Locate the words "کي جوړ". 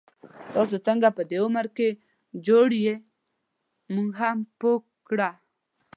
1.77-2.67